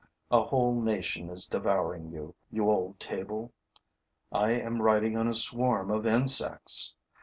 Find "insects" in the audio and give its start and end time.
6.07-6.95